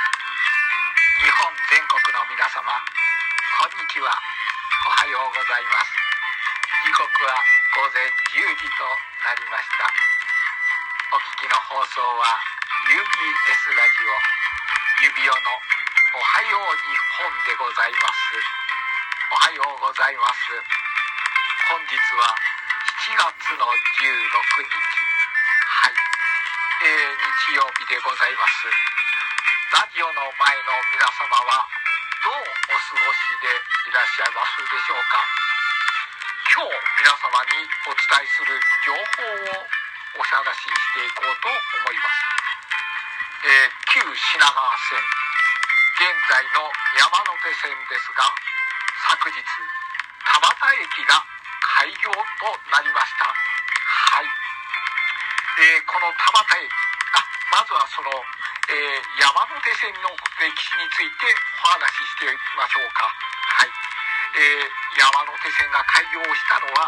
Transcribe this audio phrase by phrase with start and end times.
[0.00, 2.72] 日本全国の皆様
[3.60, 4.08] こんにちは。
[4.08, 5.92] おはようございます。
[6.88, 7.36] 時刻は
[7.76, 8.88] 午前10時と
[9.20, 9.84] なりました。
[11.12, 12.40] お聞きの放送は
[12.88, 12.96] UBS
[13.76, 14.16] ラジオ
[15.12, 15.52] 指輪の
[16.16, 18.40] おはよう日本でございます。
[19.28, 20.56] おはようございます。
[21.68, 22.32] 本日は
[23.04, 24.72] 7月の16日。
[24.72, 25.94] はい、
[26.88, 27.20] えー、
[27.52, 28.99] 日曜日でございます。
[29.70, 31.62] ラジオの前の皆様は
[32.26, 33.54] どうお過ごしで
[33.86, 35.22] いらっしゃいますでしょうか？
[36.58, 38.50] 今日皆様にお伝えする
[38.82, 38.98] 情報
[39.62, 39.70] を
[40.18, 41.46] お話ししていこうと
[41.86, 44.50] 思います、えー、旧品川
[44.90, 44.98] 線
[46.02, 46.66] 現在の
[46.98, 48.26] 山手線ですが
[49.06, 50.50] 昨日田端
[50.82, 51.22] 駅が
[51.78, 52.18] 開業と
[52.74, 53.22] なりました。
[53.22, 54.26] はい、
[55.62, 56.66] えー、この田端駅
[57.14, 57.22] あ
[57.54, 58.10] まずはその
[58.70, 59.34] えー、山
[59.66, 61.26] 手線の歴史について
[61.58, 63.02] お話ししていきましょうか。
[63.02, 63.74] はい。
[64.38, 66.86] えー、山手線が開業したのは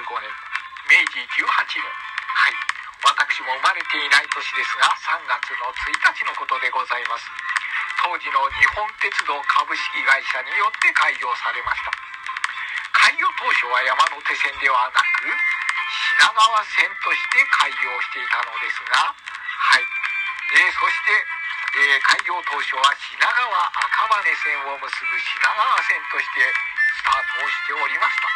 [0.16, 0.32] 年、
[0.88, 1.44] 明治18
[1.76, 1.84] 年。
[1.84, 2.56] はい。
[3.04, 7.28] 私も生まれていない年ですが、3月の1日のことでございます。
[8.00, 11.92] 当時の日本鉄道株式会社によって開業されました。
[12.96, 15.28] 開業当初は山手線ではなく、
[16.16, 19.35] 品川線として開業していたのですが、
[19.66, 21.10] はい、えー、そして、
[21.74, 26.46] えー、開業当初は品川赤羽線を結ぶ品川線として
[26.94, 28.30] スタートをしておりました。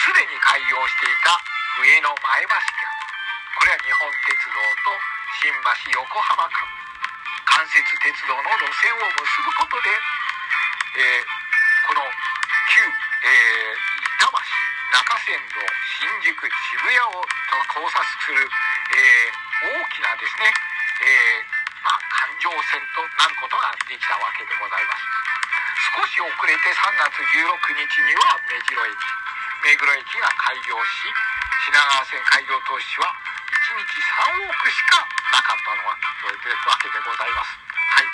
[0.00, 1.36] すでに開業していた
[1.76, 2.64] 上野前橋間。
[3.60, 4.96] これは日本鉄道と
[5.44, 5.52] 新
[5.92, 6.64] 橋横浜間。
[7.44, 9.92] 関節鉄道の路線を結ぶことで、
[10.96, 11.28] えー、
[11.84, 13.76] この旧、え、
[14.16, 15.60] 板橋中山道
[16.00, 17.28] 新宿渋谷を
[17.76, 18.48] 交差する、
[18.96, 25.08] えー大きなですね、えー、まあ、環状線となることができたわけでございます。
[25.96, 28.92] 少し遅れて3月16日には目白駅、
[29.64, 31.08] 目黒駅が開業し、
[31.64, 33.08] 品川線開業当時は
[33.48, 37.56] 1日3億しかなかったのは、そういうわけでございます。
[37.56, 38.08] はい。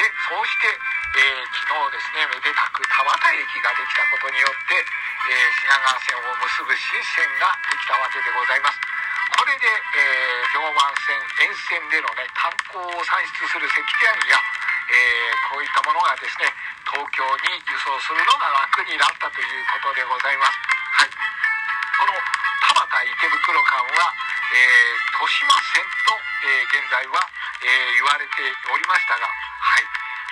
[0.00, 8.95] で、そうして、えー、昨日ですね、めでたく田端駅ができたことによって、えー、品川線を結ぶ新線ができたわけでございます。
[9.36, 10.72] これで、えー、常磐
[11.04, 11.12] 線
[11.44, 14.40] 沿線でのね炭鉱を産出する石炭や、
[14.88, 16.48] えー、こういったものがですね
[16.88, 20.56] 東京に輸送するのが楽になったということでございます。
[20.96, 22.16] はい、この
[22.64, 24.08] 田端池袋間は、
[24.52, 26.16] えー、豊島線と、
[26.48, 27.20] えー、現在は、
[27.60, 28.40] えー、言われて
[28.72, 29.84] おりましたが、はい、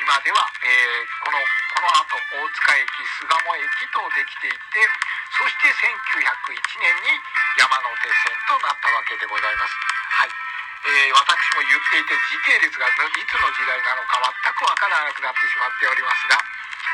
[0.04, 4.84] 今では、えー、このこの後大塚駅巣鴨駅とできていて
[5.32, 7.16] そして1901年に
[7.56, 7.72] 山
[8.04, 9.72] 手線となったわけでございます。
[10.20, 10.44] はい。
[10.84, 11.24] えー、私
[11.56, 16.36] も言っていて時系列がいつの時代なのか全くわからなくなってしまっておりますが、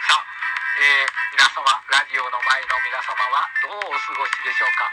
[0.06, 0.22] さあ、
[0.78, 4.86] えー、皆様、ラジオの前の皆様はどうお過ごしでしょうか。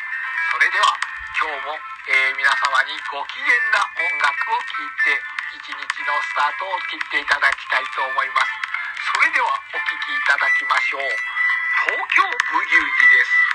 [0.49, 0.89] それでは、
[1.37, 1.77] 今日も、
[2.09, 5.21] え、皆様にご機嫌な音楽を聴いて、
[5.55, 8.51] 日のスタートを切っていただきたいと思います。
[9.15, 11.07] それではお聴きいただきましょう。
[11.87, 13.47] 東京ブギウギです。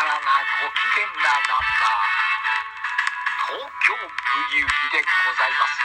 [0.00, 0.32] からな
[0.64, 2.08] ご機嫌なナンバー
[3.52, 4.08] 東京ブ
[4.48, 5.76] ギウギでございます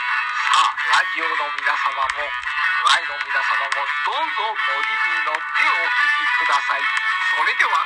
[0.55, 7.83] さあラジオの皆様も前の皆様もどうぞノリに乗ってお聴きくださいそれでは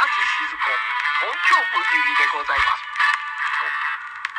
[0.00, 2.88] 笠地静子東京ブギウギでございます。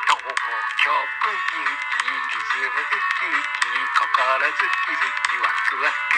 [0.01, 0.89] 東京
[1.21, 6.17] ブギウギリズムズキキ心ズキズキワクワク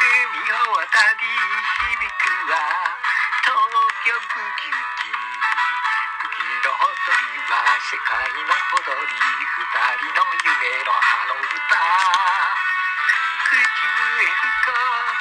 [0.00, 2.56] 海を渡り響くは
[3.44, 3.60] 東
[4.08, 9.76] 京ブギウギブギの踊りは世界の踊り二
[10.08, 11.76] 人の夢のハロ歌。
[13.44, 15.19] 口笛吹こう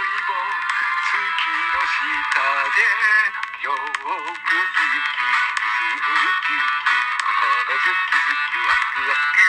[0.00, 0.32] 今宵も
[1.12, 2.40] 月の下
[2.72, 2.88] で
[3.60, 4.96] よぶきず
[5.60, 9.44] ぶき心ずきずきワクワク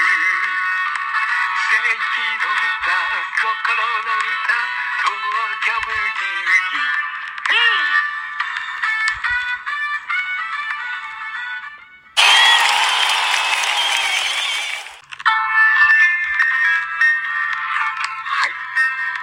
[1.55, 2.03] 正義
[2.35, 2.91] の歌
[3.39, 4.51] 心の歌
[4.99, 5.15] 東
[5.63, 6.83] 京ブギウギ
[7.47, 7.79] ヘイ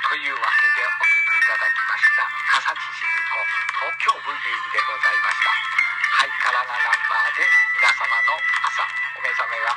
[0.08, 1.07] というわけでお
[1.48, 2.28] ただきました。
[2.60, 3.40] 笠地静子
[3.80, 5.48] 東京ブギウギでございました。
[5.48, 8.36] はい、からなナンバーで皆様の
[8.68, 8.84] 朝
[9.16, 9.72] お目覚めは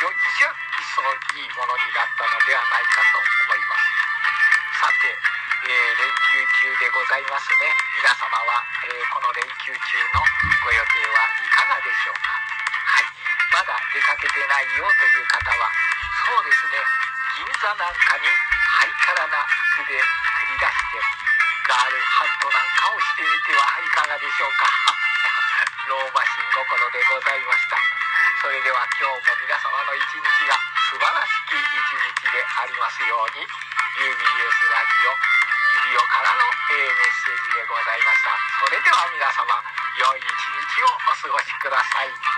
[0.00, 1.04] よりじゃ一層
[1.36, 3.92] いいものになったのではないかと思います。
[4.80, 7.76] さて、えー、連休中でございますね。
[8.00, 10.24] 皆様は、えー、この連休中の
[10.64, 12.32] ご予定はいかがでしょうか。
[12.32, 13.12] はい。
[13.52, 15.68] まだ出かけてないよという方は
[16.24, 16.80] そうですね。
[17.36, 18.24] 銀座なんかに
[18.64, 19.44] ハイカラな
[19.76, 20.00] 服で
[20.56, 21.00] 出して
[21.68, 24.64] ガールハントなんかをしてみてはいかがでしょうか。
[25.86, 27.76] 老婆心心でございました。
[28.40, 30.56] それでは今日も皆様の一日が
[30.88, 33.46] 素晴らしき一日でありますように。
[33.96, 35.16] UBS ラジオ
[35.72, 38.30] 指輪からの、えメッセージでございました。
[38.60, 39.62] それでは皆様
[39.96, 42.35] 良い一日をお過ごしください。